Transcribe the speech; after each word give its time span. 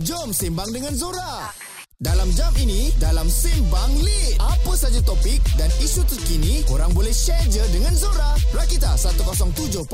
Jom 0.00 0.32
sembang 0.32 0.72
dengan 0.72 0.96
Zora. 0.96 1.52
Dalam 2.00 2.32
jam 2.32 2.48
ini, 2.56 2.88
dalam 2.96 3.28
Sembang 3.28 3.92
Lit. 4.00 4.40
Apa 4.40 4.72
saja 4.72 5.04
topik 5.04 5.44
dan 5.60 5.68
isu 5.76 6.00
terkini, 6.08 6.64
korang 6.64 6.88
boleh 6.96 7.12
share 7.12 7.44
je 7.52 7.60
dengan 7.68 7.92
Zora. 7.92 8.32
Rakita 8.56 8.96
107.9 8.96 9.84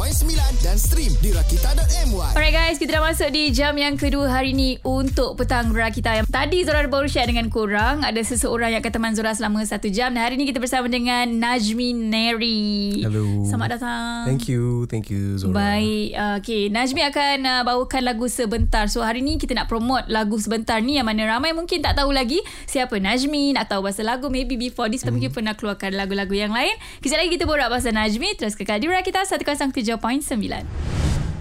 dan 0.62 0.76
stream 0.78 1.10
di 1.18 1.34
rakita.my. 1.34 2.38
Alright 2.38 2.54
guys, 2.54 2.78
kita 2.78 2.96
dah 2.96 3.02
masuk 3.02 3.34
di 3.34 3.50
jam 3.50 3.74
yang 3.74 3.98
kedua 3.98 4.30
hari 4.30 4.54
ni 4.54 4.78
untuk 4.86 5.34
petang 5.34 5.74
Rakita. 5.74 6.22
Yang 6.22 6.30
tadi 6.30 6.62
Zora 6.62 6.86
baru 6.86 7.10
share 7.10 7.26
dengan 7.26 7.50
korang, 7.50 8.06
ada 8.06 8.22
seseorang 8.22 8.78
yang 8.78 8.80
akan 8.80 8.94
teman 8.94 9.12
Zora 9.18 9.34
selama 9.34 9.66
satu 9.66 9.90
jam. 9.90 10.14
Dan 10.14 10.22
hari 10.22 10.38
ni 10.38 10.46
kita 10.46 10.62
bersama 10.62 10.86
dengan 10.86 11.26
Najmi 11.26 11.92
Neri. 11.98 13.02
Hello. 13.02 13.42
Selamat 13.42 13.74
datang. 13.74 14.22
Thank 14.30 14.46
you, 14.46 14.86
thank 14.86 15.10
you 15.10 15.34
Zora. 15.42 15.50
Baik, 15.50 16.14
uh, 16.14 16.38
okay. 16.38 16.70
Najmi 16.70 17.02
akan 17.10 17.36
uh, 17.42 17.62
bawakan 17.66 18.06
lagu 18.06 18.30
sebentar. 18.30 18.86
So 18.86 19.02
hari 19.02 19.20
ni 19.20 19.36
kita 19.36 19.52
nak 19.52 19.66
promote 19.66 20.06
lagu 20.08 20.38
sebentar 20.38 20.78
ni 20.80 20.96
yang 20.96 21.04
mana 21.04 21.26
ramai 21.26 21.52
mungkin 21.52 21.84
tak 21.84 21.97
tahu 21.98 22.14
lagi 22.14 22.38
siapa 22.70 22.94
Najmi, 23.02 23.58
nak 23.58 23.66
tahu 23.66 23.82
pasal 23.82 24.06
lagu 24.06 24.30
maybe 24.30 24.54
before 24.54 24.86
this 24.86 25.02
mm. 25.02 25.34
pernah 25.34 25.58
keluarkan 25.58 25.98
lagu-lagu 25.98 26.30
yang 26.30 26.54
lain. 26.54 26.70
Kejap 27.02 27.18
lagi 27.18 27.34
kita 27.34 27.42
borak 27.42 27.66
pasal 27.66 27.90
Najmi 27.98 28.38
terus 28.38 28.54
kekal 28.54 28.78
di 28.78 28.86
Rakita 28.86 29.26
107.9. 29.26 29.98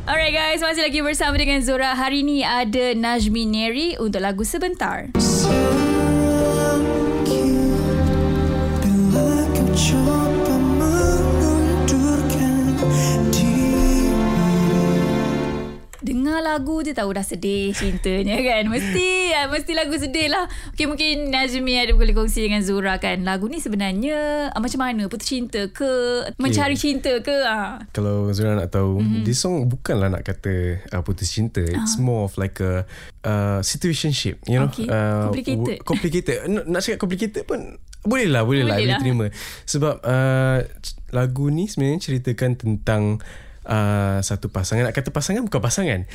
Alright 0.07 0.31
guys, 0.31 0.63
masih 0.63 0.88
lagi 0.88 1.03
bersama 1.03 1.35
dengan 1.35 1.59
Zora. 1.59 1.91
Hari 1.93 2.23
ni 2.23 2.39
ada 2.41 2.95
Najmi 2.95 3.43
Neri 3.43 3.88
untuk 3.99 4.23
lagu 4.23 4.47
sebentar. 4.47 5.11
Bila 5.13 5.96
je 16.87 16.95
tahu 16.95 17.11
dah 17.11 17.25
sedih 17.27 17.75
cintanya 17.75 18.39
kan. 18.39 18.71
Mesti 18.71 19.35
ah, 19.35 19.51
mesti 19.51 19.71
lagu 19.75 19.99
sedih 19.99 20.31
lah. 20.31 20.47
Okay, 20.71 20.87
mungkin 20.87 21.27
Najmi 21.27 21.73
ada 21.75 21.91
boleh 21.91 22.15
kongsi 22.15 22.47
dengan 22.47 22.63
Zura 22.63 22.95
kan. 23.03 23.27
Lagu 23.27 23.52
ni 23.52 23.59
sebenarnya 23.59 24.49
ah, 24.55 24.59
macam 24.63 24.79
mana? 24.79 25.11
Putus 25.11 25.27
cinta 25.27 25.67
ke? 25.67 26.23
Mencari 26.39 26.79
cinta 26.79 27.19
ke? 27.19 27.35
Ah. 27.44 27.83
Kalau 27.91 28.31
Zura 28.31 28.55
nak 28.55 28.71
tahu, 28.71 29.03
mm-hmm. 29.03 29.23
this 29.27 29.44
song 29.44 29.67
bukanlah 29.67 30.07
nak 30.07 30.23
kata 30.23 30.79
uh, 30.95 31.03
putus 31.03 31.27
cinta. 31.27 31.59
It's 31.59 31.99
more 31.99 32.25
of 32.25 32.39
like 32.39 32.63
a 32.63 32.88
uh, 33.27 33.59
situationship, 33.59 34.39
you 34.47 34.57
know. 34.57 34.72
Okay. 34.72 34.88
Uh, 34.88 35.27
Complicated. 35.27 35.59
w- 35.59 35.83
complicated. 35.83 36.38
Nak 36.47 36.79
cakap 36.79 36.99
complicated 37.03 37.44
pun 37.44 37.75
boleh 38.07 38.27
lah, 38.31 38.47
boleh, 38.47 38.63
lah, 38.63 38.79
Boleh 38.79 38.88
boleh 38.88 38.95
lah. 38.95 38.99
terima. 39.03 39.25
Sebab 39.67 39.95
uh, 39.99 40.59
lagu 41.11 41.51
ni 41.51 41.67
sebenarnya 41.67 41.99
ceritakan 41.99 42.55
tentang 42.55 43.19
uh, 43.67 44.19
satu 44.23 44.47
pasangan. 44.47 44.88
Nak 44.88 44.95
kata 44.95 45.11
pasangan 45.11 45.44
bukan 45.44 45.59
pasangan. 45.59 46.07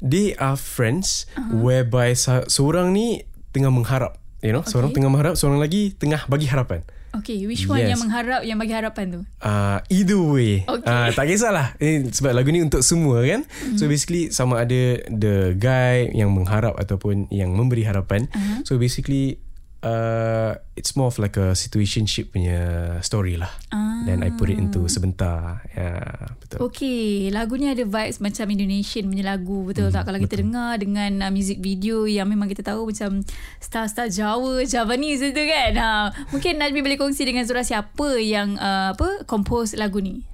They 0.00 0.32
are 0.40 0.56
friends 0.56 1.28
uh-huh. 1.36 1.60
whereby 1.60 2.16
seorang 2.48 2.96
ni 2.96 3.24
tengah 3.52 3.68
mengharap, 3.68 4.16
you 4.40 4.52
know. 4.52 4.64
Okay. 4.64 4.72
Seorang 4.72 4.90
tengah 4.96 5.10
mengharap, 5.12 5.34
seorang 5.36 5.60
lagi 5.60 5.92
tengah 5.96 6.24
bagi 6.26 6.48
harapan. 6.48 6.82
Okay, 7.10 7.42
which 7.42 7.66
one 7.66 7.82
Yes. 7.82 7.90
yang 7.98 8.00
mengharap, 8.06 8.40
yang 8.46 8.58
bagi 8.62 8.70
harapan 8.70 9.06
tu? 9.10 9.20
Uh, 9.42 9.82
either 9.90 10.22
way 10.22 10.62
Okay. 10.62 10.86
uh, 10.86 11.10
Tak 11.10 11.26
kisahlah 11.26 11.74
eh, 11.82 12.06
Sebab 12.06 12.30
lagu 12.30 12.54
ni 12.54 12.62
untuk 12.62 12.86
semua 12.86 13.18
kan 13.26 13.42
mm-hmm. 13.42 13.82
So 13.82 13.90
basically 13.90 14.30
Sama 14.30 14.62
ada 14.62 15.02
The 15.10 15.58
guy 15.58 16.14
Yang 16.14 16.30
mengharap 16.30 16.78
Ataupun 16.78 17.26
yang 17.34 17.50
memberi 17.58 17.82
harapan 17.82 18.30
uh-huh. 18.30 18.62
So 18.62 18.78
basically 18.78 19.42
uh, 19.84 20.56
It's 20.76 20.96
more 20.96 21.12
of 21.12 21.20
like 21.20 21.36
a 21.36 21.52
Situationship 21.52 22.32
punya 22.32 22.60
Story 23.04 23.36
lah 23.36 23.50
Ah. 23.70 24.02
Then 24.08 24.24
I 24.24 24.32
put 24.34 24.48
it 24.48 24.56
into 24.56 24.88
Sebentar 24.88 25.62
Ya 25.76 26.00
yeah, 26.00 26.34
Betul 26.40 26.58
Okay, 26.72 27.28
lagu 27.30 27.54
ni 27.56 27.68
ada 27.68 27.84
vibes 27.84 28.18
macam 28.18 28.46
Indonesian 28.50 29.06
punya 29.06 29.24
lagu, 29.24 29.62
betul 29.62 29.88
hmm, 29.88 29.94
tak? 29.94 30.02
Kalau 30.08 30.18
kita 30.18 30.40
dengar 30.40 30.76
dengan 30.80 31.12
uh, 31.22 31.30
music 31.30 31.62
video 31.62 32.04
yang 32.10 32.26
memang 32.26 32.50
kita 32.50 32.66
tahu 32.66 32.90
macam 32.90 33.22
star-star 33.62 34.10
Jawa, 34.10 34.66
Javanese 34.66 35.30
itu 35.30 35.42
kan. 35.46 35.72
Ha, 35.78 35.90
mungkin 36.34 36.58
Najmi 36.58 36.80
boleh 36.82 36.98
kongsi 36.98 37.22
dengan 37.22 37.46
Zura 37.46 37.62
siapa 37.62 38.18
yang 38.18 38.58
uh, 38.58 38.92
apa 38.98 39.22
compose 39.30 39.78
lagu 39.78 40.02
ni. 40.02 40.26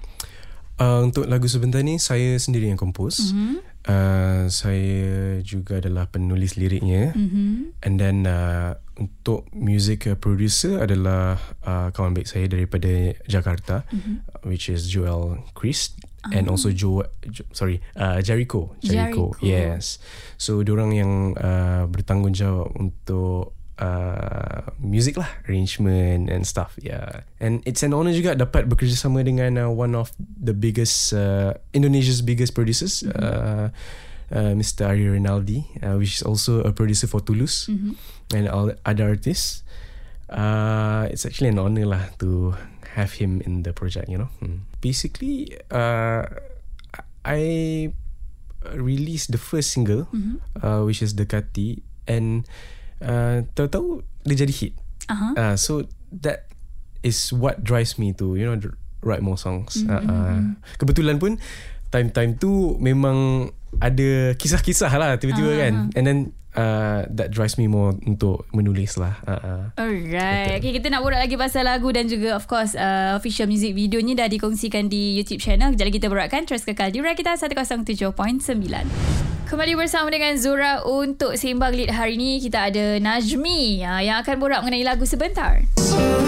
uh, 0.80 1.04
Untuk 1.04 1.28
lagu 1.28 1.48
sebentar 1.48 1.84
ni 1.84 2.00
Saya 2.00 2.36
sendiri 2.40 2.68
yang 2.72 2.80
compose 2.80 3.32
mm-hmm. 3.32 3.56
uh, 3.88 4.42
Saya 4.48 5.40
juga 5.44 5.80
adalah 5.80 6.08
Penulis 6.08 6.56
liriknya 6.56 7.12
Mm-hmm. 7.16 7.84
And 7.84 7.94
then 8.00 8.16
uh, 8.24 8.80
untuk 8.96 9.44
music 9.52 10.08
producer 10.18 10.80
adalah 10.80 11.36
uh, 11.64 11.88
kawan 11.92 12.16
baik 12.16 12.28
saya 12.28 12.48
daripada 12.48 13.12
Jakarta 13.28 13.84
mm-hmm. 13.92 14.48
which 14.48 14.72
is 14.72 14.88
Joel 14.88 15.44
Chris 15.52 15.92
uh-huh. 16.24 16.32
and 16.32 16.48
also 16.48 16.72
Joe 16.72 17.04
jo, 17.28 17.44
sorry 17.52 17.84
uh, 18.00 18.24
Jericho 18.24 18.72
Jericho. 18.80 19.36
yes 19.44 20.00
so 20.40 20.64
diorang 20.64 20.96
yang 20.96 21.12
uh, 21.36 21.84
bertanggungjawab 21.92 22.72
untuk 22.80 23.52
uh, 23.76 24.72
music 24.80 25.20
lah 25.20 25.28
arrangement 25.44 26.32
and 26.32 26.48
stuff 26.48 26.72
yeah 26.80 27.20
and 27.36 27.60
it's 27.68 27.84
an 27.84 27.92
honor 27.92 28.16
juga 28.16 28.32
dapat 28.32 28.64
bekerjasama 28.64 29.20
dengan 29.20 29.68
uh, 29.68 29.70
one 29.70 29.92
of 29.92 30.08
the 30.18 30.56
biggest 30.56 31.12
uh, 31.12 31.52
Indonesia's 31.76 32.24
biggest 32.24 32.56
producers 32.56 33.04
mm-hmm. 33.04 33.20
uh, 33.20 33.68
uh, 34.32 34.52
Mr. 34.56 34.88
Ari 34.88 35.20
Rinaldi 35.20 35.68
uh, 35.84 36.00
which 36.00 36.16
is 36.16 36.24
also 36.24 36.64
a 36.64 36.72
producer 36.72 37.04
for 37.04 37.20
Toulouse 37.20 37.68
Mm-hmm. 37.68 38.15
And 38.34 38.48
all 38.48 38.72
other 38.86 39.14
artists. 39.14 39.62
Uh, 40.26 41.06
it's 41.10 41.22
actually 41.22 41.54
an 41.54 41.58
honor 41.62 41.86
lah 41.86 42.02
to 42.18 42.58
have 42.98 43.14
him 43.22 43.38
in 43.46 43.62
the 43.62 43.70
project. 43.70 44.10
You 44.10 44.26
know, 44.26 44.30
hmm. 44.42 44.66
basically, 44.82 45.54
uh, 45.70 46.26
I 47.22 47.42
released 48.74 49.30
the 49.30 49.38
first 49.38 49.70
single, 49.70 50.10
Mm-hmm. 50.10 50.36
uh, 50.58 50.82
which 50.82 51.02
is 51.02 51.14
Dekati, 51.14 51.82
and 52.10 52.46
uh, 53.02 53.46
tahu-tahu 53.54 54.02
dia 54.26 54.42
jadi 54.46 54.54
hit. 54.54 54.72
Aha. 55.06 55.28
Uh, 55.38 55.54
so 55.54 55.86
that 56.10 56.50
is 57.06 57.30
what 57.30 57.62
drives 57.62 57.94
me 57.94 58.10
to 58.18 58.34
you 58.34 58.42
know 58.42 58.58
write 59.06 59.22
more 59.22 59.38
songs. 59.38 59.86
Mm-hmm. 59.86 59.90
Uh, 59.90 60.02
uh, 60.02 60.38
kebetulan 60.82 61.22
pun 61.22 61.38
time-time 61.94 62.34
tu 62.34 62.74
memang 62.82 63.50
ada 63.78 64.34
kisah-kisah 64.34 64.90
lah 64.90 65.14
tiba-tiba 65.20 65.50
Ah, 65.54 65.58
kan, 65.68 65.74
and 65.94 66.04
then 66.06 66.18
uh, 66.56 67.04
that 67.12 67.30
drives 67.30 67.60
me 67.60 67.68
more 67.70 67.94
untuk 68.08 68.48
menulis 68.50 68.96
lah. 68.98 69.20
Uh, 69.22 69.38
uh. 69.38 69.62
Alright. 69.78 70.58
Okay, 70.58 70.72
kita 70.74 70.90
nak 70.90 71.04
borak 71.04 71.22
lagi 71.22 71.36
pasal 71.38 71.68
lagu 71.68 71.92
dan 71.92 72.08
juga 72.10 72.34
of 72.34 72.48
course 72.50 72.74
uh, 72.74 73.14
official 73.14 73.46
music 73.46 73.76
videonya 73.76 74.26
dah 74.26 74.28
dikongsikan 74.28 74.88
di 74.90 75.14
YouTube 75.20 75.38
channel. 75.38 75.76
Kejap 75.76 75.92
kita 75.92 76.06
borakkan 76.10 76.48
terus 76.48 76.64
kekal 76.64 76.90
di 76.90 77.04
Rakita 77.04 77.38
107.9. 77.38 78.10
Kembali 79.46 79.78
bersama 79.78 80.10
dengan 80.10 80.34
Zura 80.34 80.82
untuk 80.82 81.38
Sembang 81.38 81.70
Lead 81.70 81.94
hari 81.94 82.18
ini 82.18 82.42
kita 82.42 82.66
ada 82.66 82.98
Najmi 82.98 83.86
uh, 83.86 84.02
yang 84.02 84.18
akan 84.18 84.42
borak 84.42 84.58
mengenai 84.66 84.82
lagu 84.82 85.06
sebentar. 85.06 85.62
Bila 85.78 86.25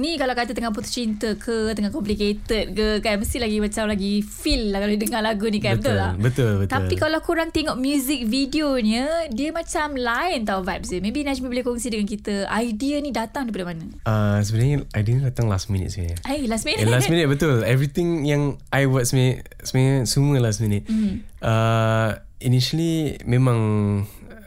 ni 0.00 0.16
kalau 0.16 0.32
kata 0.32 0.56
tengah 0.56 0.72
putus 0.72 0.96
cinta 0.96 1.36
ke 1.36 1.76
Tengah 1.76 1.92
complicated 1.92 2.72
ke 2.72 3.04
kan 3.04 3.20
Mesti 3.20 3.36
lagi 3.36 3.60
macam 3.60 3.84
lagi 3.86 4.24
feel 4.24 4.72
lah 4.72 4.80
Kalau 4.80 4.96
dengar 4.96 5.20
lagu 5.20 5.46
ni 5.52 5.60
kan 5.60 5.76
Betul, 5.76 5.92
Betul, 5.92 6.00
tak? 6.00 6.12
betul, 6.18 6.52
betul. 6.64 6.72
Tapi 6.72 6.94
kalau 6.96 7.20
korang 7.20 7.52
tengok 7.52 7.76
music 7.76 8.24
videonya 8.24 9.28
Dia 9.28 9.52
macam 9.52 9.94
lain 9.94 10.48
tau 10.48 10.64
vibes 10.64 10.88
dia 10.88 11.00
Maybe 11.04 11.20
Najmi 11.20 11.46
boleh 11.46 11.64
kongsi 11.64 11.92
dengan 11.92 12.08
kita 12.08 12.48
Idea 12.48 12.96
ni 13.04 13.12
datang 13.12 13.46
daripada 13.46 13.76
mana? 13.76 13.84
Uh, 14.08 14.40
sebenarnya 14.40 14.88
idea 14.96 15.12
ni 15.20 15.22
datang 15.28 15.46
last 15.50 15.68
minute 15.68 15.92
sebenarnya. 15.92 16.18
Eh 16.24 16.48
last 16.48 16.64
minute 16.64 16.80
Eh, 16.80 16.88
last 16.88 17.12
minute 17.12 17.28
betul. 17.28 17.60
Everything 17.66 18.24
yang 18.24 18.56
I 18.72 18.88
buat 18.88 19.04
sebenarnya, 19.04 19.44
sebenarnya 19.60 19.96
semua 20.08 20.36
last 20.40 20.64
minute. 20.64 20.88
Mm. 20.88 21.26
Uh, 21.44 22.16
initially 22.40 23.20
memang 23.28 23.58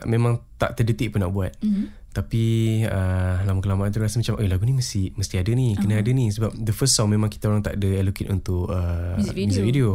memang 0.08 0.42
tak 0.58 0.80
terdetik 0.80 1.14
pun 1.14 1.22
nak 1.22 1.32
buat. 1.32 1.54
Mm. 1.62 1.92
Tapi 2.14 2.44
uh, 2.86 3.42
lama-kelamaan 3.44 3.90
tu 3.90 3.98
rasa 3.98 4.22
macam 4.22 4.38
Eh 4.38 4.46
lagu 4.46 4.62
ni 4.64 4.78
mesti 4.78 5.18
Mesti 5.18 5.42
ada 5.42 5.50
ni 5.52 5.74
Kena 5.74 5.98
ada 5.98 6.12
ni 6.14 6.30
Sebab 6.30 6.54
the 6.54 6.70
first 6.70 6.94
song 6.94 7.10
Memang 7.10 7.34
kita 7.34 7.50
orang 7.50 7.66
tak 7.66 7.82
ada 7.82 7.90
Allocate 7.98 8.30
untuk 8.30 8.70
uh, 8.70 9.18
Music 9.18 9.34
video. 9.34 9.50
music 9.50 9.64
video 9.66 9.88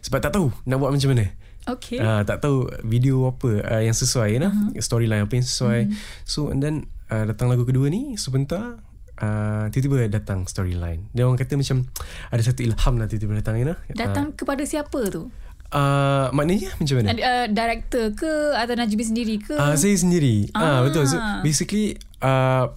Sebab 0.00 0.18
tak 0.22 0.30
tahu 0.38 0.46
Nak 0.62 0.76
buat 0.78 0.94
macam 0.94 1.10
mana 1.10 1.26
Okay 1.66 1.98
uh, 1.98 2.22
tak 2.22 2.38
tahu 2.38 2.70
video 2.86 3.26
apa 3.26 3.50
uh, 3.66 3.82
yang 3.82 3.90
sesuai 3.90 4.28
you 4.30 4.40
know? 4.40 4.54
uh-huh. 4.54 4.78
storyline 4.78 5.26
apa 5.26 5.34
yang 5.34 5.42
sesuai 5.42 5.90
Hmm. 5.90 5.98
so 6.22 6.54
and 6.54 6.62
then 6.62 6.86
uh, 7.10 7.26
datang 7.26 7.50
lagu 7.50 7.66
kedua 7.66 7.90
ni 7.90 8.14
sebentar 8.14 8.78
uh, 9.18 9.64
tiba-tiba 9.74 10.06
datang 10.06 10.46
storyline 10.46 11.10
dia 11.10 11.26
orang 11.26 11.34
kata 11.34 11.58
macam 11.58 11.82
ada 12.30 12.38
satu 12.38 12.62
ilham 12.62 12.94
lah 13.02 13.10
tiba-tiba 13.10 13.42
datang 13.42 13.58
you 13.58 13.66
know 13.66 13.74
Datang 13.90 14.30
kepada 14.38 14.62
siapa 14.62 15.10
tu? 15.10 15.26
Uh, 15.72 16.28
maknanya 16.30 16.70
macam 16.76 16.94
mana 17.00 17.08
Uh, 17.16 17.46
director 17.50 18.04
ke 18.14 18.32
Atau 18.54 18.74
Najmi 18.76 19.02
sendiri 19.02 19.34
ke? 19.40 19.54
uh, 19.56 19.74
saya 19.74 19.96
sendiri 19.96 20.50
ah. 20.52 20.60
Ah. 20.60 20.70
uh, 20.78 20.80
betul 20.86 21.04
so 21.08 21.16
basically 21.42 21.96
uh, 22.22 22.70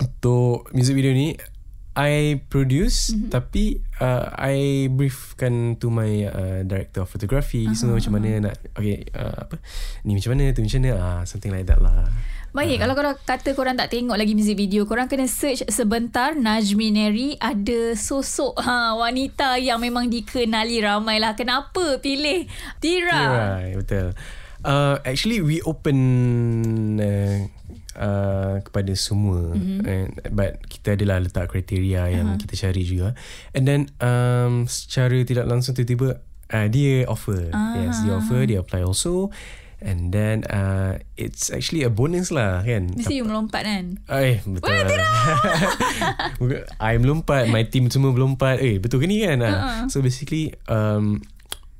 untuk 0.00 0.70
music 0.72 0.94
video 0.96 1.12
ni 1.12 1.34
I 1.98 2.38
produce 2.46 3.10
mm-hmm. 3.10 3.34
tapi 3.34 3.82
uh, 3.98 4.30
I 4.38 4.86
briefkan 4.86 5.74
to 5.82 5.90
my 5.90 6.30
uh, 6.30 6.60
director 6.62 7.02
of 7.02 7.10
photography 7.10 7.66
uh-huh, 7.66 7.74
semua 7.74 7.98
macam 7.98 8.14
mana 8.14 8.30
nak 8.50 8.54
okay 8.78 9.10
uh, 9.10 9.48
apa 9.48 9.58
ni 10.06 10.14
macam 10.14 10.38
mana 10.38 10.54
tu 10.54 10.62
macam 10.62 10.78
mana 10.78 10.90
ah 10.96 11.20
something 11.26 11.50
like 11.50 11.66
that 11.66 11.82
lah. 11.82 12.06
Baik, 12.50 12.78
uh. 12.78 12.80
kalau 12.82 12.94
korang 12.98 13.16
kata 13.22 13.50
korang 13.54 13.78
tak 13.78 13.94
tengok 13.94 14.18
lagi 14.18 14.34
music 14.34 14.58
video, 14.58 14.82
korang 14.82 15.06
kena 15.06 15.30
search 15.30 15.62
sebentar 15.70 16.34
Najmi 16.34 16.90
Neri 16.90 17.28
ada 17.38 17.94
sosok 17.94 18.58
ha, 18.58 18.98
wanita 18.98 19.54
yang 19.62 19.78
memang 19.78 20.10
dikenali 20.10 20.82
ramai 20.82 21.22
lah. 21.22 21.38
Kenapa 21.38 22.02
pilih 22.02 22.50
Tira? 22.82 23.54
Right, 23.54 23.78
betul. 23.78 24.18
Uh, 24.66 24.98
actually 25.06 25.38
we 25.40 25.62
open 25.62 25.98
uh, 26.98 27.46
uh, 28.00 28.56
kepada 28.64 28.92
semua. 28.96 29.52
Mm-hmm. 29.52 29.78
and, 29.84 30.10
but 30.32 30.64
kita 30.66 30.96
adalah 30.96 31.20
letak 31.20 31.52
kriteria 31.52 32.08
yang 32.10 32.34
uh-huh. 32.34 32.40
kita 32.40 32.54
cari 32.56 32.82
juga. 32.82 33.12
And 33.52 33.68
then 33.68 33.92
um, 34.00 34.64
secara 34.66 35.20
tidak 35.22 35.46
langsung 35.46 35.76
tiba-tiba 35.76 36.24
uh, 36.50 36.66
dia 36.72 37.04
offer. 37.06 37.52
Uh-huh. 37.52 37.76
yes 37.84 38.00
dia 38.02 38.16
offer 38.16 38.40
dia 38.48 38.58
apply 38.64 38.82
also. 38.82 39.28
And 39.80 40.12
then 40.12 40.44
uh, 40.52 41.00
it's 41.16 41.48
actually 41.48 41.88
a 41.88 41.92
bonus 41.92 42.28
lah 42.28 42.60
kan? 42.60 42.92
Mesti 42.92 43.16
you 43.16 43.24
melompat 43.24 43.64
kan? 43.64 43.96
Eh 44.12 44.44
betul 44.44 44.76
lah. 44.76 45.12
I 46.76 46.96
melompat 47.00 47.48
My 47.48 47.64
team 47.64 47.88
semua 47.88 48.12
melompat 48.12 48.60
Eh 48.60 48.76
betul 48.76 49.00
ke 49.00 49.08
ni 49.08 49.24
kan? 49.24 49.40
Uh-huh. 49.40 49.88
So 49.88 50.04
basically 50.04 50.52
um, 50.68 51.24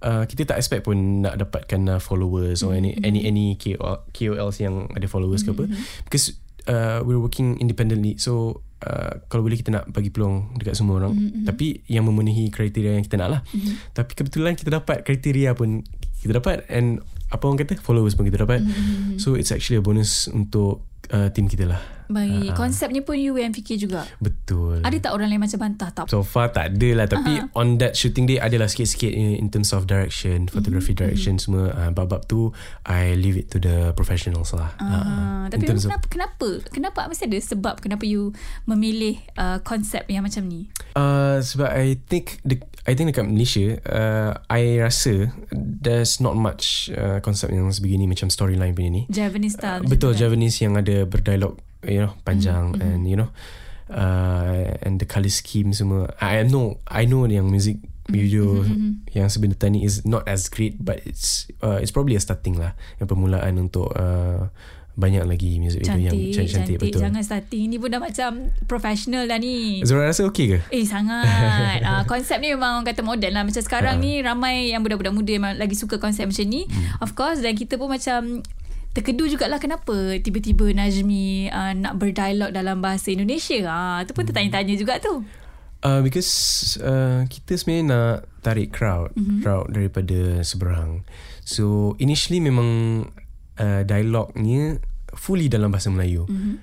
uh, 0.04 0.24
kita 0.26 0.48
tak 0.48 0.58
expect 0.60 0.84
pun 0.84 1.24
nak 1.24 1.40
dapatkan 1.40 1.96
uh, 1.96 2.00
followers 2.00 2.64
or 2.64 2.76
any 2.76 2.96
any 3.04 3.24
any 3.24 3.56
KOL, 3.56 4.04
KOLs 4.12 4.56
yang 4.60 4.88
ada 4.92 5.06
followers 5.06 5.44
ke 5.44 5.52
apa. 5.52 5.64
Because 6.04 6.36
uh, 6.68 7.04
we're 7.04 7.20
working 7.20 7.56
independently. 7.60 8.16
So 8.16 8.64
uh, 8.84 9.24
kalau 9.28 9.46
boleh 9.46 9.60
kita 9.60 9.72
nak 9.72 9.84
bagi 9.92 10.12
peluang 10.12 10.56
dekat 10.56 10.76
semua 10.76 11.00
orang. 11.00 11.14
Tapi 11.44 11.84
yang 11.88 12.08
memenuhi 12.08 12.48
kriteria 12.52 12.96
yang 12.96 13.04
kita 13.04 13.20
nak 13.20 13.28
lah. 13.28 13.40
Tapi 13.96 14.12
kebetulan 14.16 14.56
kita 14.56 14.72
dapat 14.72 15.04
kriteria 15.04 15.52
pun 15.56 15.84
kita 16.20 16.36
dapat. 16.40 16.64
And 16.72 17.00
apa 17.30 17.46
orang 17.46 17.62
kata? 17.62 17.78
Followers 17.78 18.18
pun 18.18 18.26
kita 18.26 18.42
dapat. 18.44 18.64
So 19.20 19.36
it's 19.36 19.54
actually 19.54 19.78
a 19.78 19.84
bonus 19.84 20.26
untuk 20.26 20.84
uh, 21.14 21.30
team 21.30 21.46
kita 21.46 21.68
lah 21.68 21.99
Baik, 22.10 22.58
konsepnya 22.58 23.06
pun 23.06 23.14
you 23.14 23.38
yang 23.38 23.54
fikir 23.54 23.78
juga. 23.78 24.02
Betul. 24.18 24.82
Ada 24.82 25.08
tak 25.08 25.12
orang 25.14 25.30
lain 25.30 25.38
macam 25.38 25.58
bantah? 25.62 25.94
Tak? 25.94 26.10
So 26.10 26.26
far 26.26 26.50
tak 26.50 26.74
ada 26.74 26.88
lah. 26.98 27.06
Tapi 27.06 27.38
uh-huh. 27.38 27.60
on 27.60 27.78
that 27.78 27.94
shooting 27.94 28.26
day 28.26 28.42
Adalah 28.42 28.66
sikit-sikit 28.66 29.14
in, 29.14 29.38
in 29.38 29.46
terms 29.46 29.70
of 29.70 29.86
direction 29.86 30.50
Photography 30.50 30.92
mm-hmm. 30.92 31.06
direction 31.06 31.34
semua. 31.38 31.70
Uh, 31.70 31.90
Bab-bab 31.94 32.26
tu 32.26 32.50
I 32.82 33.14
leave 33.14 33.38
it 33.38 33.46
to 33.54 33.62
the 33.62 33.94
professionals 33.94 34.50
lah. 34.50 34.74
Uh, 34.82 34.90
uh, 34.90 35.42
Tapi 35.54 35.70
kenapa, 35.70 35.86
of, 35.94 36.02
kenapa 36.10 36.48
Kenapa? 36.74 37.00
Mesti 37.06 37.30
ada 37.30 37.38
sebab 37.38 37.74
Kenapa 37.78 38.02
you 38.02 38.34
Memilih 38.66 39.22
uh, 39.38 39.62
konsep 39.62 40.02
yang 40.10 40.26
macam 40.26 40.50
ni? 40.50 40.66
Uh, 40.98 41.38
Sebab 41.38 41.70
I 41.70 41.94
think 42.10 42.42
the, 42.42 42.58
I 42.90 42.98
think 42.98 43.14
dekat 43.14 43.30
Malaysia 43.30 43.78
uh, 43.86 44.30
I 44.50 44.82
rasa 44.82 45.30
There's 45.54 46.18
not 46.18 46.34
much 46.34 46.90
uh, 46.90 47.22
Konsep 47.22 47.54
yang 47.54 47.70
sebegini 47.70 48.10
Macam 48.10 48.32
storyline 48.32 48.74
punya 48.74 48.90
ni. 48.90 49.02
Javanese 49.06 49.54
style 49.54 49.86
uh, 49.86 49.88
Betul 49.88 50.18
Javanese 50.18 50.58
yang 50.66 50.74
ada 50.74 51.06
berdialog 51.06 51.69
you 51.84 52.00
know 52.00 52.12
panjang 52.24 52.76
mm-hmm. 52.76 52.84
and 52.84 53.00
you 53.08 53.16
know 53.16 53.28
uh, 53.92 54.76
and 54.84 55.00
the 55.00 55.06
color 55.08 55.32
scheme 55.32 55.72
semua 55.72 56.12
I 56.20 56.44
know 56.46 56.80
I 56.86 57.04
know 57.08 57.24
yang 57.26 57.48
music 57.48 57.80
video 58.10 58.66
mm-hmm. 58.66 59.06
yang 59.14 59.30
sebenarnya 59.30 59.70
ni 59.70 59.80
is 59.86 60.02
not 60.02 60.26
as 60.26 60.50
great 60.50 60.82
but 60.82 60.98
it's 61.06 61.46
uh, 61.62 61.78
it's 61.78 61.94
probably 61.94 62.18
a 62.18 62.22
starting 62.22 62.58
lah 62.58 62.74
yang 62.98 63.06
permulaan 63.06 63.56
untuk 63.56 63.94
uh, 63.94 64.50
banyak 65.00 65.24
lagi 65.24 65.56
music 65.56 65.86
cantik, 65.86 66.12
video 66.12 66.12
yang 66.12 66.34
cantik, 66.34 66.52
cantik 66.52 66.76
betul. 66.76 67.00
Jangan 67.00 67.22
starting 67.24 67.62
ni 67.72 67.76
pun 67.80 67.88
dah 67.88 68.02
macam 68.02 68.30
professional 68.68 69.24
dah 69.24 69.38
ni. 69.40 69.80
Zura 69.86 70.10
rasa 70.10 70.28
okey 70.28 70.46
ke? 70.52 70.58
Eh 70.74 70.84
sangat. 70.84 71.80
uh, 71.80 72.02
konsep 72.10 72.36
ni 72.42 72.52
memang 72.52 72.82
orang 72.82 72.86
kata 72.86 73.00
modern 73.00 73.32
lah. 73.32 73.42
Macam 73.46 73.62
sekarang 73.64 73.96
uh. 73.96 74.02
ni 74.02 74.20
ramai 74.20 74.76
yang 74.76 74.84
budak-budak 74.84 75.16
muda 75.16 75.30
yang 75.32 75.46
lagi 75.56 75.72
suka 75.78 75.96
konsep 75.96 76.28
macam 76.28 76.44
ni. 76.44 76.68
Hmm. 76.68 77.00
Of 77.00 77.16
course 77.16 77.40
dan 77.40 77.56
kita 77.56 77.80
pun 77.80 77.88
macam 77.88 78.44
terkedu 78.90 79.30
jugalah 79.30 79.62
kenapa 79.62 80.18
tiba-tiba 80.18 80.74
Najmi 80.74 81.46
uh, 81.50 81.72
nak 81.78 81.94
berdialog 81.98 82.50
dalam 82.50 82.82
bahasa 82.82 83.14
Indonesia. 83.14 83.62
Ah, 83.70 83.74
uh, 83.74 83.98
tu 84.02 84.12
pun 84.12 84.26
tertanya-tanya 84.26 84.74
juga 84.74 84.98
tu. 84.98 85.22
Uh, 85.80 86.04
because 86.04 86.28
uh, 86.84 87.24
kita 87.24 87.56
sebenarnya 87.56 87.84
nak 87.88 88.16
tarik 88.44 88.68
crowd, 88.68 89.16
mm-hmm. 89.16 89.40
crowd 89.40 89.72
daripada 89.72 90.44
seberang. 90.44 91.08
So 91.46 91.96
initially 91.96 92.42
memang 92.42 92.68
uh, 93.56 93.82
dialognya 93.88 94.82
fully 95.16 95.48
dalam 95.48 95.72
bahasa 95.72 95.88
Melayu. 95.88 96.28
Mm-hmm. 96.28 96.54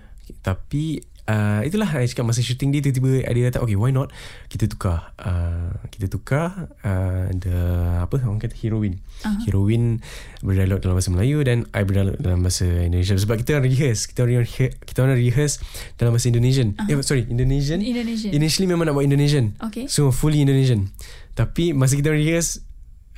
Tapi 0.43 1.01
uh, 1.27 1.61
itulah 1.61 1.85
saya 1.87 2.07
cakap 2.07 2.25
masa 2.25 2.41
shooting 2.41 2.71
dia 2.71 2.81
tiba-tiba 2.81 3.27
ada 3.27 3.39
kata 3.51 3.57
okay 3.61 3.75
why 3.75 3.91
not 3.91 4.09
kita 4.47 4.65
tukar? 4.65 5.13
Uh, 5.19 5.75
kita 5.91 6.07
tukar 6.07 6.71
uh, 6.81 7.27
the 7.35 7.57
apa 8.01 8.15
orang 8.23 8.39
kata 8.39 8.55
heroine 8.57 9.03
uh-huh. 9.21 9.43
heroine 9.45 9.99
berdialog 10.41 10.79
dalam 10.79 10.95
bahasa 10.97 11.11
Melayu 11.11 11.43
dan 11.43 11.67
I 11.75 11.83
berdialog 11.83 12.15
dalam 12.17 12.41
bahasa 12.41 12.65
Indonesia. 12.65 13.13
Sebab 13.19 13.35
kita 13.43 13.59
orang 13.59 13.67
rehearse 13.67 14.07
kita 14.09 14.23
orang 14.25 14.47
rehearse, 14.47 14.75
kita 14.87 14.99
orang 15.03 15.19
rehearse 15.19 15.55
dalam 15.99 16.11
bahasa 16.15 16.27
Indonesian. 16.31 16.73
Uh-huh. 16.73 16.91
eh, 16.97 17.03
sorry 17.03 17.23
Indonesian? 17.27 17.79
Indonesian. 17.83 18.31
Initially 18.31 18.67
memang 18.71 18.87
nak 18.89 18.95
buat 18.95 19.05
Indonesian. 19.05 19.53
Okay. 19.59 19.85
so 19.91 20.09
fully 20.09 20.41
Indonesian. 20.41 20.89
Tapi 21.37 21.75
masa 21.75 21.93
kita 21.99 22.09
rehearse 22.09 22.63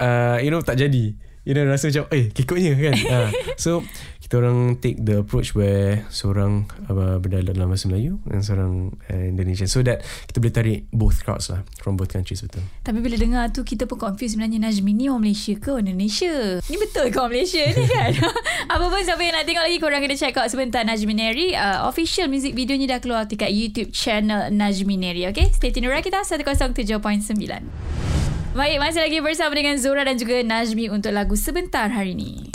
uh, 0.02 0.42
you 0.42 0.50
know 0.50 0.60
tak 0.66 0.82
jadi. 0.82 1.16
You 1.48 1.56
know 1.56 1.66
rasa 1.66 1.90
macam 1.90 2.06
eh 2.14 2.30
kekutnya 2.30 2.76
kan? 2.78 2.96
Uh, 3.10 3.30
so 3.64 3.82
kita 4.30 4.46
orang 4.46 4.78
take 4.78 5.02
the 5.02 5.26
approach 5.26 5.58
where 5.58 6.06
seorang 6.14 6.70
uh, 6.86 7.18
berdialog 7.18 7.58
dalam 7.58 7.74
bahasa 7.74 7.90
Melayu 7.90 8.22
dan 8.30 8.46
seorang 8.46 8.94
uh, 9.10 9.26
Indonesian. 9.26 9.66
So 9.66 9.82
that 9.82 10.06
kita 10.30 10.38
boleh 10.38 10.54
tarik 10.54 10.80
both 10.94 11.26
crowds 11.26 11.50
lah 11.50 11.66
from 11.82 11.98
both 11.98 12.14
countries 12.14 12.46
betul? 12.46 12.62
Tapi 12.86 13.02
bila 13.02 13.18
dengar 13.18 13.50
tu 13.50 13.66
kita 13.66 13.90
pun 13.90 13.98
confused 13.98 14.38
sebenarnya 14.38 14.62
Najmi 14.70 14.92
ni 14.94 15.10
orang 15.10 15.26
Malaysia 15.26 15.58
ke 15.58 15.74
orang 15.74 15.90
Indonesia? 15.90 16.62
Ni 16.62 16.78
betul 16.78 17.10
ke 17.10 17.18
orang 17.18 17.34
Malaysia 17.42 17.64
ni 17.74 17.86
kan? 17.98 18.12
Apa 18.70 18.86
pun 18.86 19.02
siapa 19.02 19.22
yang 19.26 19.34
nak 19.34 19.46
tengok 19.50 19.64
lagi 19.66 19.78
korang 19.82 20.02
kena 20.06 20.14
check 20.14 20.38
out 20.38 20.46
sebentar 20.46 20.86
Najmi 20.86 21.14
Neri. 21.18 21.48
Uh, 21.58 21.90
official 21.90 22.30
music 22.30 22.54
video 22.54 22.78
ni 22.78 22.86
dah 22.86 23.02
keluar 23.02 23.26
dekat 23.26 23.50
YouTube 23.50 23.90
channel 23.98 24.54
Najmi 24.54 24.94
Neri 24.94 25.26
okay? 25.26 25.50
Stay 25.58 25.74
tune 25.74 25.90
kita 25.90 26.22
107.9 26.22 27.02
Baik, 28.54 28.78
masih 28.78 29.02
lagi 29.02 29.18
bersama 29.26 29.58
dengan 29.58 29.82
Zora 29.82 30.06
dan 30.06 30.22
juga 30.22 30.38
Najmi 30.46 30.94
untuk 30.94 31.18
lagu 31.18 31.34
Sebentar 31.34 31.90
hari 31.90 32.14
ini. 32.14 32.54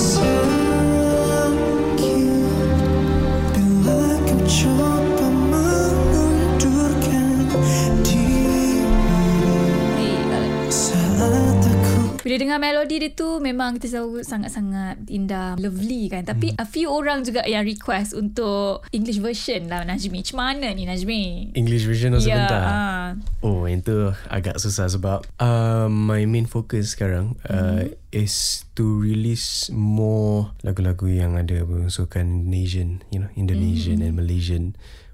Bila 12.34 12.50
dengar 12.50 12.66
melodi 12.66 12.98
dia 12.98 13.14
tu 13.14 13.38
memang 13.38 13.78
kita 13.78 14.02
tahu 14.02 14.18
sangat-sangat 14.26 15.06
indah, 15.06 15.54
lovely 15.54 16.10
kan. 16.10 16.26
Tapi 16.26 16.50
hmm. 16.50 16.58
a 16.58 16.66
few 16.66 16.90
orang 16.90 17.22
juga 17.22 17.46
yang 17.46 17.62
request 17.62 18.10
untuk 18.10 18.82
English 18.90 19.22
version 19.22 19.70
lah 19.70 19.86
Najmi. 19.86 20.18
Macam 20.18 20.42
mana 20.42 20.66
ni 20.74 20.82
Najmi? 20.82 21.54
English 21.54 21.86
version 21.86 22.10
yeah, 22.18 22.26
sebentar. 22.26 22.62
Uh. 22.66 23.10
Oh, 23.38 23.70
yang 23.70 23.86
tu 23.86 24.10
agak 24.26 24.58
susah 24.58 24.90
sebab 24.90 25.22
uh, 25.38 25.86
my 25.86 26.26
main 26.26 26.50
focus 26.50 26.98
sekarang 26.98 27.38
uh, 27.46 27.86
hmm. 27.86 27.94
is 28.10 28.66
to 28.74 28.98
release 28.98 29.70
more 29.70 30.50
lagu-lagu 30.66 31.06
yang 31.06 31.38
ada 31.38 31.62
berunsurkan 31.62 32.50
Indonesian, 32.50 33.06
you 33.14 33.22
know, 33.22 33.30
Indonesian 33.38 34.02
hmm. 34.02 34.10
and 34.10 34.14
Malaysian 34.18 34.64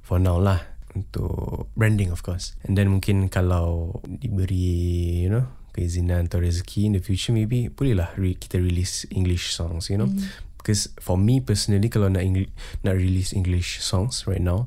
for 0.00 0.16
now 0.16 0.40
lah 0.40 0.64
untuk 0.97 1.68
branding 1.76 2.09
of 2.09 2.25
course. 2.25 2.56
And 2.64 2.80
then 2.80 2.88
mungkin 2.88 3.28
kalau 3.28 4.00
diberi, 4.09 5.28
you 5.28 5.28
know, 5.28 5.60
keizinan 5.72 6.26
atau 6.26 6.42
rezeki 6.42 6.90
in 6.90 6.92
the 6.98 7.02
future 7.02 7.34
maybe 7.34 7.70
bolehlah 7.70 8.12
re- 8.16 8.38
kita 8.38 8.58
release 8.58 9.06
English 9.14 9.54
songs 9.54 9.88
you 9.88 9.98
know 9.98 10.10
mm. 10.10 10.22
because 10.58 10.90
for 10.98 11.16
me 11.16 11.38
personally 11.40 11.88
kalau 11.88 12.10
nak 12.10 12.22
Eng- 12.22 12.52
nak 12.82 12.94
release 12.96 13.32
English 13.32 13.80
songs 13.80 14.26
right 14.26 14.42
now 14.42 14.66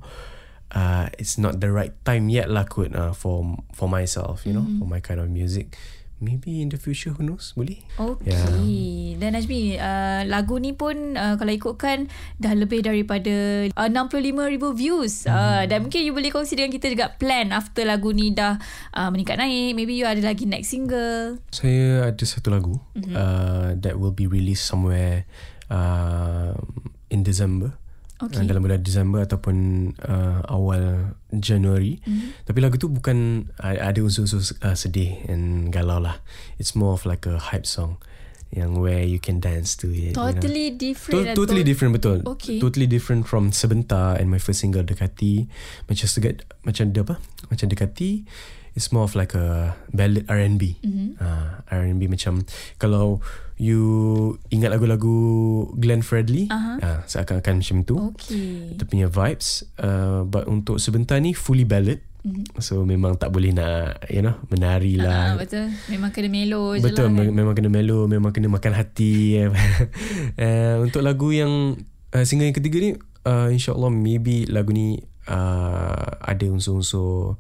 uh, 0.73 1.07
it's 1.21 1.37
not 1.37 1.61
the 1.61 1.69
right 1.69 1.93
time 2.03 2.27
yet 2.27 2.49
lah 2.49 2.65
kot 2.65 2.91
uh, 2.93 3.13
for 3.13 3.57
for 3.71 3.87
myself 3.87 4.43
you 4.43 4.53
know 4.53 4.65
mm. 4.65 4.81
for 4.81 4.87
my 4.89 4.99
kind 4.99 5.21
of 5.21 5.29
music 5.29 5.75
maybe 6.19 6.61
in 6.61 6.69
the 6.69 6.79
future 6.79 7.13
who 7.13 7.23
knows? 7.23 7.53
Boleh? 7.57 7.81
Okay. 7.97 8.33
Yeah. 8.33 9.17
dan 9.17 9.37
Najmi 9.37 9.77
uh, 9.77 10.21
lagu 10.27 10.57
ni 10.57 10.73
pun 10.73 11.15
uh, 11.15 11.35
kalau 11.37 11.53
ikutkan 11.53 12.11
dah 12.41 12.53
lebih 12.55 12.83
daripada 12.83 13.67
uh, 13.71 13.89
65,000 13.89 14.73
views. 14.73 15.25
Hmm. 15.25 15.35
uh, 15.35 15.63
dan 15.69 15.87
mungkin 15.87 16.01
you 16.03 16.13
boleh 16.15 16.31
kongsi 16.33 16.57
dengan 16.59 16.71
kita 16.73 16.91
juga 16.91 17.13
plan 17.15 17.51
after 17.53 17.83
lagu 17.85 18.11
ni 18.11 18.33
dah 18.33 18.57
uh, 18.95 19.09
meningkat 19.13 19.37
naik. 19.39 19.77
Maybe 19.77 19.95
you 19.95 20.07
ada 20.07 20.21
lagi 20.23 20.47
next 20.49 20.71
single. 20.71 21.39
Saya 21.53 22.09
ada 22.09 22.23
satu 22.25 22.49
lagu 22.51 22.79
mm-hmm. 22.97 23.15
uh, 23.15 23.67
that 23.79 23.99
will 23.99 24.15
be 24.15 24.25
released 24.25 24.65
somewhere 24.65 25.27
uh, 25.69 26.55
in 27.13 27.21
December 27.21 27.82
okay. 28.29 28.47
dalam 28.47 28.63
bulan 28.63 28.79
Disember 28.79 29.25
ataupun 29.25 29.55
uh, 30.03 30.39
awal 30.47 31.15
Januari. 31.33 31.99
Mm-hmm. 32.03 32.47
Tapi 32.47 32.57
lagu 32.61 32.75
tu 32.77 32.87
bukan 32.91 33.49
ada 33.59 33.99
unsur-unsur 33.99 34.41
uh, 34.63 34.77
sedih 34.77 35.23
and 35.27 35.73
galau 35.73 35.99
lah. 35.99 36.21
It's 36.59 36.77
more 36.77 36.95
of 36.95 37.03
like 37.03 37.25
a 37.25 37.39
hype 37.39 37.67
song. 37.67 37.99
yang 38.53 38.77
where 38.77 39.01
you 39.01 39.17
can 39.17 39.41
dance 39.41 39.73
to 39.73 39.89
it. 39.89 40.13
you 40.13 40.13
know. 40.13 40.29
Totally 40.29 40.77
different. 40.77 41.33
To- 41.33 41.33
totally 41.33 41.65
different 41.65 41.97
betul. 41.97 42.21
Okay. 42.37 42.61
Totally 42.61 42.85
different 42.85 43.25
from 43.25 43.49
Sebentar 43.49 44.13
and 44.21 44.29
my 44.29 44.37
first 44.37 44.61
single 44.61 44.85
Dekati. 44.85 45.49
Macam 45.89 46.05
segat 46.05 46.45
macam 46.61 46.93
dia 46.93 47.01
apa? 47.01 47.17
Macam 47.49 47.65
Dekati 47.65 48.29
it's 48.75 48.91
more 48.91 49.05
of 49.05 49.15
like 49.15 49.33
a 49.33 49.75
ballad 49.93 50.25
R&B. 50.29 50.77
Mm-hmm. 50.81 51.09
Uh, 51.21 51.52
R&B 51.75 52.05
macam 52.07 52.45
kalau 52.75 53.17
you 53.55 53.81
ingat 54.49 54.69
lagu-lagu 54.69 55.13
Glenn 55.73 56.01
Fredly, 56.01 56.47
Aha. 56.47 56.73
uh, 56.77 56.99
seakan-akan 57.03 57.59
macam 57.59 57.77
tu. 57.81 57.95
Okay. 58.11 58.73
Dia 58.73 58.85
punya 58.85 59.07
vibes 59.07 59.49
uh, 59.77 60.21
but 60.23 60.45
untuk 60.45 60.77
Sebentar 60.77 61.17
ni 61.17 61.31
fully 61.31 61.63
ballad. 61.63 62.01
Mm-hmm. 62.23 62.55
So 62.57 62.81
memang 62.81 63.17
tak 63.17 63.29
boleh 63.29 63.51
nak 63.51 64.07
you 64.07 64.19
know 64.19 64.39
menari 64.47 64.95
Ah, 64.95 65.03
lah. 65.03 65.25
betul. 65.35 65.67
Memang 65.87 66.09
kena 66.09 66.29
melo 66.29 66.71
je 66.73 66.81
Betul 66.81 67.07
lah. 67.07 67.13
me- 67.13 67.27
Kan? 67.27 67.35
memang 67.35 67.53
kena 67.53 67.67
melo 67.67 67.99
memang 68.05 68.31
kena 68.31 68.47
makan 68.47 68.73
hati 68.73 69.43
uh, 69.43 69.51
untuk 70.85 71.01
lagu 71.01 71.29
yang 71.29 71.75
uh, 72.09 72.23
single 72.23 72.47
yang 72.47 72.55
ketiga 72.55 72.79
ni 72.79 72.91
uh, 73.23 73.47
insyaallah 73.47 73.91
maybe 73.91 74.47
lagu 74.47 74.71
ni 74.71 74.97
uh, 75.27 75.99
ada 76.17 76.45
unsur-unsur 76.47 77.35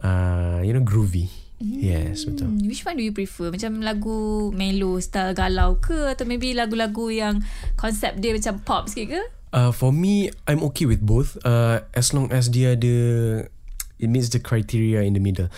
uh, 0.00 0.58
you 0.60 0.72
know 0.72 0.82
groovy 0.82 1.30
yes 1.64 2.28
betul. 2.28 2.52
Hmm, 2.52 2.68
which 2.68 2.84
one 2.84 3.00
do 3.00 3.04
you 3.04 3.16
prefer? 3.16 3.48
Macam 3.48 3.80
lagu 3.80 4.52
melo 4.52 5.00
style 5.00 5.32
galau 5.32 5.80
ke? 5.80 6.12
Atau 6.12 6.28
maybe 6.28 6.52
lagu-lagu 6.52 7.08
yang 7.08 7.40
konsep 7.80 8.20
dia 8.20 8.36
macam 8.36 8.60
pop 8.60 8.86
sikit 8.92 9.16
ke? 9.16 9.22
uh, 9.54 9.70
for 9.70 9.94
me 9.94 10.34
I'm 10.50 10.60
okay 10.74 10.84
with 10.84 11.00
both. 11.00 11.38
Uh, 11.46 11.86
as 11.94 12.10
long 12.10 12.34
as 12.34 12.50
dia 12.50 12.74
ada 12.74 12.96
it 14.02 14.10
meets 14.10 14.34
the 14.34 14.42
criteria 14.42 15.06
in 15.06 15.14
the 15.14 15.22
middle. 15.22 15.48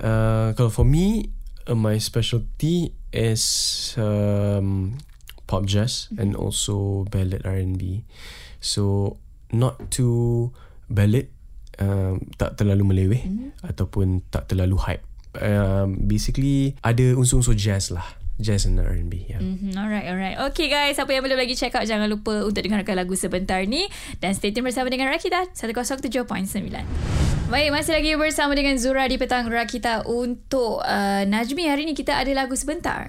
Uh, 0.00 0.56
kalau 0.56 0.72
for 0.72 0.88
me 0.88 1.28
uh, 1.68 1.76
my 1.76 2.00
specialty 2.00 2.96
is 3.12 3.44
um, 4.00 4.96
pop 5.44 5.68
jazz 5.68 6.08
and 6.16 6.34
also 6.34 7.04
ballad 7.12 7.44
R&B 7.44 8.02
so 8.58 9.14
not 9.54 9.78
too 9.94 10.50
ballad 10.90 11.30
um, 11.78 12.18
tak 12.34 12.58
terlalu 12.58 12.82
meleweh 12.82 13.22
ataupun 13.62 14.26
tak 14.32 14.50
terlalu 14.50 14.74
hype 14.80 15.04
um, 15.40 15.96
basically 16.04 16.76
ada 16.84 17.16
unsur-unsur 17.16 17.56
jazz 17.56 17.92
lah 17.92 18.04
jazz 18.36 18.68
and 18.68 18.76
R&B 18.76 19.32
yeah. 19.32 19.40
Mm-hmm, 19.40 19.72
alright, 19.80 20.06
alright. 20.08 20.36
Okay 20.52 20.68
guys, 20.68 20.96
siapa 21.00 21.08
yang 21.12 21.24
belum 21.24 21.40
lagi 21.40 21.56
check 21.56 21.72
out, 21.72 21.88
jangan 21.88 22.08
lupa 22.08 22.44
untuk 22.44 22.60
dengarkan 22.60 23.00
lagu 23.00 23.16
sebentar 23.16 23.64
ni. 23.64 23.88
Dan 24.20 24.36
stay 24.36 24.52
tune 24.52 24.68
bersama 24.68 24.92
dengan 24.92 25.08
Rakita 25.08 25.56
107.9. 25.56 26.28
Baik, 27.46 27.68
masih 27.72 27.92
lagi 27.96 28.12
bersama 28.18 28.52
dengan 28.52 28.76
Zura 28.76 29.08
di 29.08 29.16
Petang 29.16 29.48
Rakita 29.48 30.04
untuk 30.04 30.84
uh, 30.84 31.22
Najmi. 31.24 31.64
Hari 31.64 31.88
ni 31.88 31.94
kita 31.96 32.18
ada 32.20 32.32
lagu 32.36 32.52
sebentar. 32.58 33.08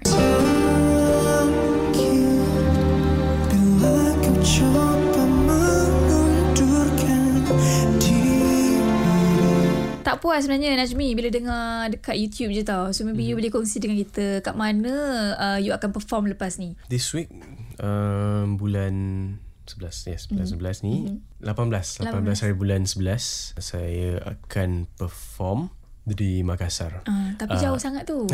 Bila 3.58 4.14
kau 4.24 4.87
Tak 10.08 10.24
puas 10.24 10.48
sebenarnya 10.48 10.80
Najmi 10.80 11.20
bila 11.20 11.28
dengar 11.28 11.92
dekat 11.92 12.16
YouTube 12.16 12.56
je 12.56 12.64
tau. 12.64 12.96
So 12.96 13.04
maybe 13.04 13.28
you 13.28 13.36
boleh 13.36 13.52
kongsi 13.52 13.84
dengan 13.84 14.00
kita 14.00 14.40
kat 14.40 14.56
mana 14.56 14.96
uh, 15.36 15.60
you 15.60 15.76
akan 15.76 15.92
perform 15.92 16.32
lepas 16.32 16.56
ni. 16.56 16.80
This 16.88 17.12
week 17.12 17.28
um, 17.84 18.56
bulan 18.56 18.96
11 19.68 20.08
yes 20.08 20.32
bulan 20.32 20.48
Mhm. 20.48 20.64
11 20.64 20.88
ni 20.88 20.96
18 21.44 22.08
18 22.08 22.24
hari 22.40 22.56
bulan 22.56 22.88
11 22.88 23.60
saya 23.60 24.24
akan 24.24 24.88
perform 24.96 25.76
di 26.08 26.40
Makassar. 26.40 27.04
Uh, 27.04 27.36
tapi 27.36 27.60
jauh 27.60 27.76
sangat 27.76 28.08
tu. 28.08 28.24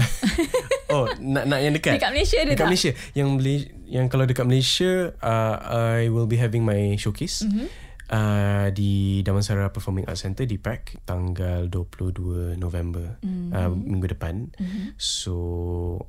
Oh 0.94 1.10
nak 1.18 1.50
nak 1.50 1.58
yang 1.58 1.74
dekat. 1.74 1.98
Dekat 1.98 2.14
Malaysia 2.14 2.38
ada 2.38 2.54
Dekat 2.54 2.60
tak? 2.62 2.70
Malaysia. 2.70 2.92
Yang 3.18 3.30
Malaysia, 3.34 3.70
yang 3.90 4.06
kalau 4.14 4.26
dekat 4.30 4.46
Malaysia 4.46 4.92
uh, 5.26 5.56
I 5.98 6.06
will 6.14 6.30
be 6.30 6.38
having 6.38 6.62
my 6.62 6.94
showcase. 7.02 7.42
Mhm. 7.42 7.66
Uh, 8.14 8.70
di 8.70 8.94
Damansara 9.20 9.68
Performing 9.68 10.06
Arts 10.06 10.22
Centre 10.22 10.46
di 10.46 10.56
PAC 10.56 11.02
tanggal 11.02 11.66
22 11.66 12.54
November 12.56 13.18
Mhm. 13.20 13.50
uh, 13.50 13.74
minggu 13.74 14.06
depan. 14.08 14.54
So 15.02 15.34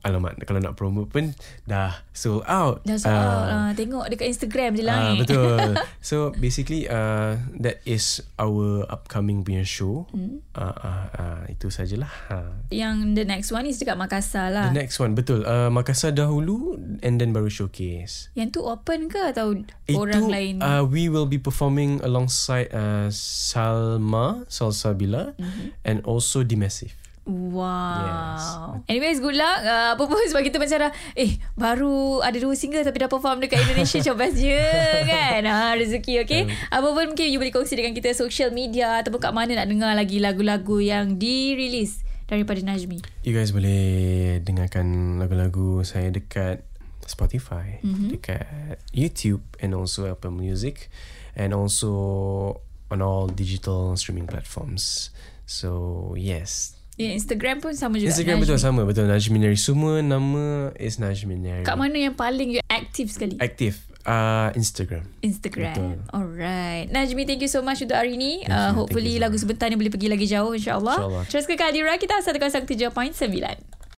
alamak 0.00 0.36
kalau 0.42 0.60
nak 0.60 0.76
promote 0.76 1.08
pun 1.08 1.32
dah 1.64 2.04
sold 2.10 2.44
out. 2.44 2.84
Dah 2.84 2.94
sold 2.94 3.08
out. 3.10 3.46
Uh, 3.48 3.70
tengok 3.72 4.04
dekat 4.06 4.28
Instagram 4.28 4.70
je 4.74 4.84
lah 4.84 4.94
Ah 4.94 5.08
eh. 5.10 5.18
betul. 5.18 5.58
so 6.04 6.16
basically 6.36 6.84
uh, 6.86 7.34
that 7.56 7.80
is 7.84 8.04
our 8.36 8.84
upcoming 8.86 9.40
punya 9.40 9.64
show. 9.64 10.04
Hmm. 10.10 10.44
Uh, 10.52 10.76
uh, 10.76 11.06
uh, 11.10 11.42
itu 11.48 11.68
sajalah. 11.68 12.12
Ha. 12.28 12.68
Yang 12.68 12.96
the 13.16 13.24
next 13.24 13.48
one 13.48 13.64
is 13.64 13.76
dekat 13.76 13.96
Makassar 13.96 14.52
lah. 14.52 14.68
The 14.68 14.76
next 14.76 15.00
one 15.00 15.16
betul. 15.16 15.40
Uh, 15.42 15.72
Makassar 15.72 16.12
dahulu 16.12 16.76
and 17.00 17.16
then 17.16 17.32
baru 17.32 17.48
showcase. 17.48 18.28
Yang 18.32 18.54
tu 18.54 18.62
open 18.62 19.08
ke 19.08 19.32
atau 19.32 19.56
orang 19.88 20.28
lain? 20.28 20.54
Uh, 20.60 20.84
we 20.84 21.08
will 21.08 21.24
be 21.24 21.40
performing 21.40 21.93
alongside 22.02 22.72
uh, 22.72 23.12
Salma 23.12 24.42
Salsabila 24.48 25.36
mm-hmm. 25.36 25.76
and 25.84 26.00
also 26.08 26.42
Dimasive. 26.42 27.04
Wow. 27.24 28.84
Anyways, 28.84 29.16
good 29.16 29.40
luck. 29.40 29.64
Uh, 29.64 29.96
apa 29.96 30.02
pun 30.04 30.20
sebab 30.28 30.44
kita 30.44 30.60
macam 30.60 30.76
dah, 30.88 30.92
eh, 31.16 31.40
baru 31.56 32.20
ada 32.20 32.36
dua 32.36 32.52
single 32.52 32.84
tapi 32.84 33.00
dah 33.00 33.08
perform 33.08 33.40
dekat 33.40 33.64
Indonesia. 33.64 33.96
Coba 34.12 34.28
je 34.28 34.60
kan. 35.08 35.40
Ha, 35.40 35.72
rezeki, 35.80 36.20
okay? 36.20 36.44
Apa 36.68 36.92
pun 36.92 37.16
mungkin 37.16 37.32
you 37.32 37.40
boleh 37.40 37.48
kongsi 37.48 37.80
dengan 37.80 37.96
kita 37.96 38.12
social 38.12 38.52
media 38.52 39.00
ataupun 39.00 39.24
kat 39.24 39.32
mana 39.32 39.56
nak 39.56 39.72
dengar 39.72 39.96
lagi 39.96 40.20
lagu-lagu 40.20 40.84
yang 40.84 41.16
dirilis 41.16 42.04
daripada 42.28 42.60
Najmi. 42.60 43.00
You 43.24 43.32
guys 43.32 43.56
boleh 43.56 44.44
dengarkan 44.44 45.16
lagu-lagu 45.16 45.80
saya 45.80 46.12
dekat 46.12 46.60
Spotify, 47.06 47.80
mm-hmm. 47.84 48.16
dekat 48.16 48.78
YouTube 48.94 49.44
and 49.60 49.74
also 49.76 50.08
Apple 50.10 50.32
Music 50.32 50.88
and 51.36 51.52
also 51.52 52.60
on 52.90 53.02
all 53.02 53.26
digital 53.26 53.96
streaming 53.96 54.26
platforms. 54.26 55.10
So 55.44 56.12
yes. 56.16 56.78
Ya, 56.94 57.10
Instagram 57.10 57.58
pun 57.58 57.74
sama 57.74 57.98
juga. 57.98 58.14
Instagram 58.14 58.38
Najmi. 58.38 58.44
betul 58.46 58.58
sama 58.62 58.80
betul 58.86 59.10
Najmi 59.10 59.36
Nari 59.42 59.58
semua 59.58 59.98
nama 59.98 60.70
is 60.78 61.02
Najmi 61.02 61.34
Nari. 61.34 61.66
Kat 61.66 61.74
mana 61.74 61.98
yang 61.98 62.14
paling 62.14 62.54
you 62.54 62.62
aktif 62.70 63.10
sekali? 63.10 63.34
Aktif 63.42 63.82
uh, 64.06 64.54
Instagram. 64.54 65.04
Instagram. 65.24 65.74
Betul. 65.74 65.96
Alright. 66.14 66.86
Najmi, 66.92 67.26
thank 67.26 67.42
you 67.42 67.50
so 67.50 67.64
much 67.64 67.82
untuk 67.82 67.96
hari 67.98 68.14
ni. 68.14 68.44
Uh, 68.46 68.70
hopefully 68.72 69.18
lagu 69.18 69.34
sebentar 69.34 69.68
ni 69.68 69.76
boleh 69.76 69.90
pergi 69.90 70.08
lagi 70.08 70.26
jauh 70.28 70.54
insyaAllah. 70.54 70.96
InsyaAllah. 71.00 71.24
Terus 71.28 71.44
kekal 71.48 71.74
di 71.74 71.82
Rakita 71.82 72.22
107.9. 72.22 73.73